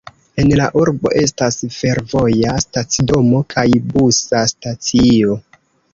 [0.43, 5.37] En la urbo estas fervoja stacidomo kaj busa stacio.